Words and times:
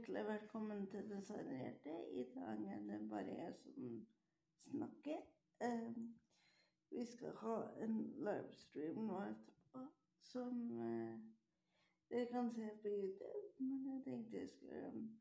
Hjertelig 0.00 0.26
velkommen 0.26 0.86
til 0.86 1.10
Designhjerte. 1.10 2.12
I 2.12 2.24
dag 2.34 2.64
er 2.64 2.80
det 2.80 3.08
bare 3.10 3.24
jeg 3.24 3.54
som 3.54 4.06
snakker. 4.66 5.20
Eh, 5.60 5.96
vi 6.90 7.04
skal 7.04 7.36
ha 7.36 7.70
en 7.84 8.14
livestream 8.16 9.06
nå 9.06 9.20
etterpå 9.22 9.78
som 10.22 10.80
eh, 10.86 11.20
dere 12.08 12.26
kan 12.32 12.54
se 12.54 12.70
på 12.82 12.88
YouTube. 12.88 13.52
Men 13.58 13.86
jeg 13.92 14.02
tenkte 14.06 14.38
jeg 14.38 14.48
skulle 14.48 14.88
um, 14.88 15.18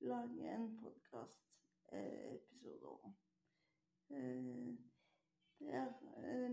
lage 0.00 0.54
en 0.54 0.78
podkastepisode 0.82 2.86
òg. 2.94 3.12
Eh, 4.10 4.68
eh, 5.60 5.86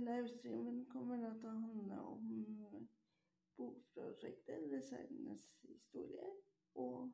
livestreamen 0.10 0.86
kommer 0.86 1.18
da 1.22 1.32
til 1.38 1.50
å 1.54 1.64
handle 1.70 1.98
om 2.18 2.24
bokprosjektet 3.58 4.72
Designernes 4.74 5.44
historie 5.62 6.30
og 6.74 7.04
eh, 7.04 7.10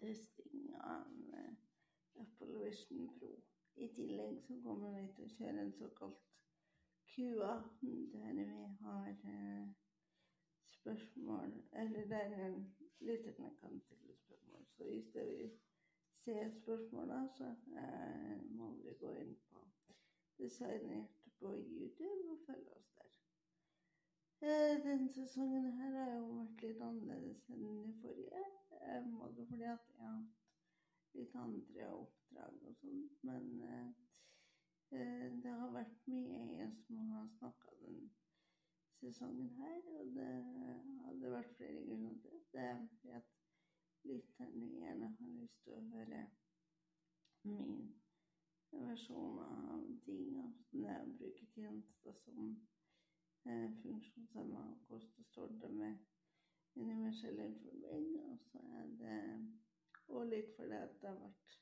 testing 0.00 0.74
av 0.80 1.06
eh, 1.34 1.52
Apple 2.22 2.58
Vision 2.58 3.08
Pro. 3.18 3.36
I 3.74 3.88
tillegg 3.94 4.40
så 4.46 4.56
kommer 4.64 4.96
vi 4.96 5.06
til 5.14 5.26
å 5.26 5.34
kjøre 5.36 5.64
en 5.64 5.72
såkalt 5.76 6.26
QA, 7.10 7.54
der 8.12 8.34
vi 8.38 8.46
har 8.82 9.08
eh, 9.08 9.68
spørsmål 10.80 11.52
Eller 11.72 12.06
der 12.08 12.54
lytterne 13.00 13.50
kan 13.60 13.80
stille 13.80 14.16
spørsmål. 14.16 14.66
Så 14.76 14.84
hvis 14.84 15.10
dere 15.14 15.36
vil 15.36 15.50
se 16.24 16.36
spørsmåla, 16.60 17.28
så 17.36 17.54
eh, 17.84 18.36
må 18.50 18.74
dere 18.82 18.98
gå 19.00 19.14
inn 19.22 19.36
på 19.48 19.64
Designert 20.38 21.16
på 21.38 21.54
YouTube 21.56 22.30
og 22.32 22.38
følge 22.46 22.76
oss 22.76 22.92
der. 22.96 23.10
Denne 24.84 25.08
sesongen 25.12 25.72
her 25.72 25.96
har 25.98 26.14
jo 26.14 26.30
vært 26.30 26.62
litt 26.64 26.80
annerledes 26.84 27.42
enn 27.52 27.66
den 27.66 27.92
forrige. 28.00 28.44
Eh, 29.60 29.66
fordi 29.66 29.72
at 29.72 29.88
jeg 29.98 30.06
har 30.06 30.12
hatt 30.16 31.14
litt 31.14 31.34
andre 31.36 31.88
oppdrag 31.92 32.62
og 32.68 32.76
sånn. 32.80 33.00
Men 33.28 33.48
eh, 33.68 35.26
det 35.42 35.52
har 35.52 35.74
vært 35.74 36.06
mye 36.08 36.38
jeg 36.54 36.70
som 36.86 37.10
har 37.12 37.26
snakka 37.36 37.74
den 37.82 37.98
sesongen 39.00 39.50
her. 39.58 39.82
Og 39.98 40.14
det 40.16 40.30
hadde 41.04 41.34
vært 41.34 41.56
flere 41.58 41.84
grunner 41.84 42.16
til 42.22 42.38
det. 42.38 42.42
Det 42.52 42.64
er 42.70 42.80
fordi 42.88 43.12
at 43.18 43.28
lytterne 44.08 44.70
gjerne 44.78 45.10
har 45.18 45.34
lyst 45.36 45.60
til 45.64 45.76
å 45.76 45.84
høre 45.92 46.22
min 47.44 47.76
versjon 48.72 49.42
av 49.44 49.84
ting. 50.06 50.38
Og 50.40 50.56
det 50.72 50.96
å 51.02 51.16
bruke 51.20 51.50
tjenester 51.52 52.16
som 52.24 52.54
eh, 53.44 53.68
funksjonshemma, 53.82 54.64
hvordan 54.88 55.12
det 55.18 55.28
står 55.34 55.52
det 55.60 55.74
med 55.82 56.00
universell 56.76 57.40
utforming. 57.46 58.30
Og 58.30 58.38
så 58.50 58.58
er 58.58 58.86
det 59.00 59.18
Og 60.10 60.26
litt 60.26 60.48
fordi 60.56 60.68
det 60.74 61.08
har 61.08 61.18
vært 61.20 61.58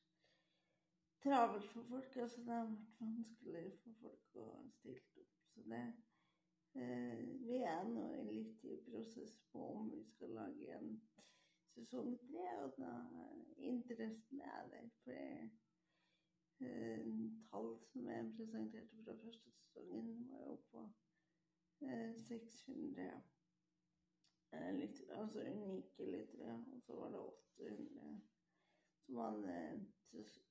travelt 1.22 1.66
for 1.72 1.82
folk. 1.90 2.16
Altså 2.16 2.44
det 2.46 2.54
har 2.54 2.70
vært 2.70 3.00
vanskelig 3.00 3.72
for 3.82 3.98
folk 4.02 4.38
å 4.44 4.46
stille 4.78 5.00
opp. 5.24 5.34
Så 5.52 5.64
det 5.72 5.82
eh, 6.80 7.24
Vi 7.44 7.60
er 7.74 7.84
nå 7.90 8.06
litt 8.30 8.64
i 8.64 8.78
prosess 8.86 9.36
på 9.52 9.64
om 9.74 9.90
vi 9.92 10.02
skal 10.14 10.32
lage 10.38 10.78
en 10.78 10.94
sesong 11.74 12.14
tre, 12.24 12.46
og 12.62 12.78
da 12.78 12.92
interessen 13.56 14.40
er 14.40 14.70
der. 14.72 14.88
For 15.04 15.12
det 16.58 16.70
eh, 16.70 17.10
tall 17.50 17.74
som 17.90 18.08
jeg 18.10 18.32
presenterte 18.36 19.04
fra 19.04 19.18
første 19.24 19.52
sesongen, 19.58 20.24
var 20.32 20.46
jo 20.46 20.56
på 20.72 20.88
600 22.28 23.10
eh, 24.52 24.74
lyttere, 24.74 25.20
altså 25.20 25.40
unike 25.40 26.10
lyttere. 26.10 26.56
Og 26.72 26.82
så 26.82 26.96
var 26.96 27.14
det 27.14 27.18
800 27.18 28.20
som 29.06 29.16
hadde 29.16 29.84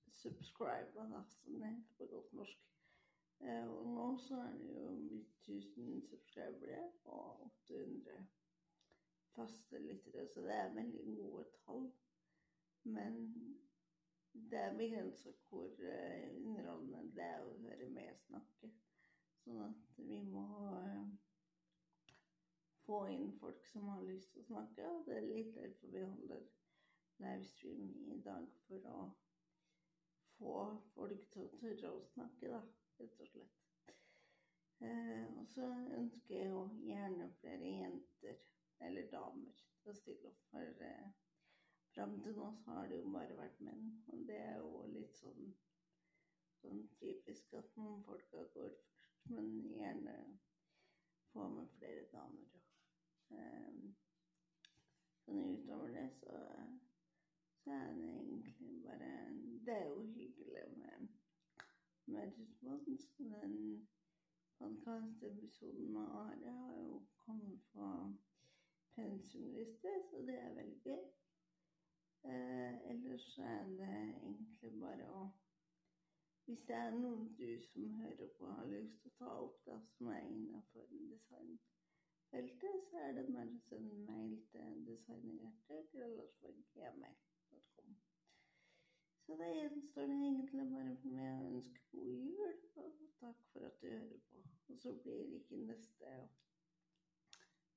subscriba, 0.10 1.04
da, 1.14 1.24
som 1.30 1.60
det 1.60 1.68
heter 1.68 1.94
på 1.98 2.06
godt 2.16 2.34
norsk. 2.34 2.64
Eh, 3.40 3.68
og 3.70 3.88
nå 3.94 4.08
så 4.18 4.40
er 4.42 4.58
det 4.58 4.74
jo 4.76 4.90
1000 5.46 6.02
subscribere 6.10 6.82
og 7.04 7.44
800 7.46 8.28
faste 9.36 9.80
lyttere, 9.80 10.28
så 10.28 10.42
det 10.42 10.56
er 10.56 10.74
veldig 10.74 11.18
gode 11.18 11.46
tall. 11.66 11.92
Men 12.84 13.14
det 14.34 14.60
er 14.60 14.78
begrensa 14.78 15.32
hvor 15.50 15.66
eh, 15.66 16.30
underholdende 16.46 17.12
det 17.16 17.24
er 17.24 17.46
å 17.46 17.56
høre 17.62 17.90
meg 17.94 18.18
snakke. 18.26 18.72
Sånn 19.44 19.62
at 19.64 19.98
vi 19.98 20.18
må 20.26 20.46
uh, 20.74 21.06
få 22.88 23.04
inn 23.12 23.34
folk 23.42 23.66
som 23.68 23.88
har 23.92 24.04
lyst 24.08 24.34
til 24.34 24.44
å 24.44 24.48
snakke. 24.48 24.88
Og 24.94 25.06
det 25.08 25.18
er 25.18 25.28
litt 25.28 25.54
derfor 25.56 25.94
vi 25.94 26.04
holder 26.06 26.44
livestream 27.24 27.94
i 28.14 28.18
dag, 28.26 28.50
for 28.68 28.90
å 28.94 28.98
få 30.38 30.58
folk 30.96 31.30
til 31.34 31.46
å 31.46 31.62
tørre 31.62 31.94
å 31.94 32.04
snakke, 32.14 32.52
da, 32.54 32.64
rett 33.02 33.24
og 33.24 33.32
slett. 33.32 33.64
Eh, 34.88 35.24
og 35.42 35.48
så 35.50 35.70
ønsker 35.98 36.36
jeg 36.36 36.52
jo 36.52 36.66
gjerne 36.86 37.32
flere 37.42 37.72
jenter, 37.82 38.44
eller 38.88 39.10
damer, 39.14 39.64
til 39.82 39.94
å 39.94 39.98
stille 39.98 40.32
opp. 40.32 40.44
For 40.52 40.84
eh, 40.90 41.08
fram 41.96 42.20
til 42.22 42.38
nå 42.38 42.52
så 42.64 42.76
har 42.78 42.92
det 42.92 43.02
jo 43.02 43.14
bare 43.14 43.40
vært 43.40 43.64
menn, 43.66 43.88
og 44.14 44.28
det 44.30 44.38
er 44.50 44.62
jo 44.62 44.84
litt 44.94 45.18
sånn 45.18 45.56
sånn 46.62 46.86
typisk 46.98 47.54
at 47.60 47.76
noen 47.78 48.04
folk 48.06 48.30
går 48.34 48.48
først, 48.54 48.94
men 49.34 49.52
gjerne 49.72 50.16
få 51.34 51.48
med 51.54 51.70
flere 51.78 52.08
damer. 52.14 52.57
Sånn 55.38 55.52
utover 55.54 55.92
det 55.94 56.06
så, 56.18 56.38
så, 57.62 57.72
er 57.72 57.92
det 57.94 58.06
egentlig 58.10 58.78
bare 58.86 59.10
Det 59.68 59.74
er 59.74 59.84
jo 59.86 60.00
hyggelig 60.16 60.64
med, 60.78 61.12
med 62.14 62.40
respons. 62.40 63.12
Den 63.20 63.58
podkastepisoden 64.58 65.92
med 65.94 66.08
Are 66.22 66.56
har 66.62 66.74
jo 66.80 67.04
kommet 67.26 67.70
på 67.76 67.92
pensumliste, 68.96 69.94
så 70.10 70.24
det 70.26 70.40
er 70.42 70.58
veldig 70.58 70.82
gøy. 70.88 71.06
Eh, 72.32 72.74
ellers 72.96 73.30
er 73.38 73.70
det 73.78 73.94
egentlig 73.94 74.74
bare 74.82 75.12
å 75.20 75.28
hvis 76.48 76.66
det 76.68 76.76
er 76.80 76.94
noen 76.96 77.30
du 77.38 77.50
som 77.70 77.94
hører 78.02 78.30
på 78.40 78.50
har 78.58 78.70
lyst 78.72 79.02
til 79.04 79.12
å 79.12 79.18
ta 79.22 79.32
opp 79.46 79.58
da, 79.70 79.82
som 79.98 80.14
er 80.16 80.30
innenfor 80.32 80.86
designfeltet, 80.90 82.86
så 82.90 83.02
er 83.04 83.18
det 83.20 83.26
bare 83.34 83.52
å 83.52 83.66
sende 83.68 83.98
mail 84.08 84.17
til 85.06 85.22
designerhjertet.gmail.com. 85.70 87.92
Så 89.26 89.32
det 89.40 89.56
gjenstår 89.56 90.04
egentlig 90.04 90.66
bare 90.72 90.96
for 91.02 91.10
meg 91.20 91.30
å 91.32 91.48
ønske 91.52 91.80
god 91.92 92.12
jul, 92.26 92.58
og 92.84 92.90
takk 93.20 93.40
for 93.54 93.62
at 93.70 93.78
du 93.82 93.88
hører 93.90 94.22
på. 94.30 94.38
Og 94.68 94.76
så 94.84 94.90
blir 95.04 95.24
ikke 95.40 95.58
neste 95.66 96.10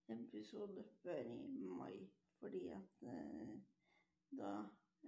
episode 0.08 0.82
før 1.02 1.24
i 1.64 1.66
mai, 1.80 1.96
fordi 2.38 2.62
at 2.76 2.92
eh, 3.14 3.54
da 4.42 4.52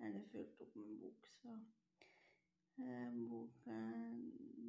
er 0.00 0.08
det 0.16 0.30
fulgt 0.32 0.58
opp 0.66 0.72
med 0.76 0.86
bok, 1.04 1.22
så 1.38 1.50
Eh, 2.78 3.12
boka 3.28 3.78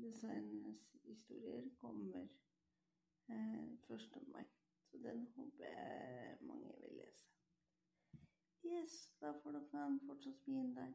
'Designernes 0.01 0.83
historier' 1.03 1.69
kommer 1.81 2.27
1. 3.27 4.15
Eh, 4.15 4.27
mai. 4.27 4.45
Så 4.93 4.99
den 5.01 5.27
håper 5.35 5.65
jeg 5.65 6.37
mange 6.41 6.71
vil 6.81 6.91
lese. 6.97 7.23
Yes, 8.63 9.15
da 9.21 9.31
får 9.43 9.55
dere 9.55 9.69
ha 9.71 9.85
en 9.89 9.95
fortsatt 10.05 10.43
fin 10.45 10.75
dag. 10.75 10.91